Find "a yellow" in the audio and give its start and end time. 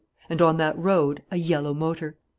1.29-1.75